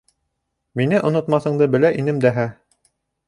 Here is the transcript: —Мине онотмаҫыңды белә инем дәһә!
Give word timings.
—Мине 0.79 0.99
онотмаҫыңды 1.09 1.67
белә 1.75 1.93
инем 2.01 2.25
дәһә! 2.27 2.47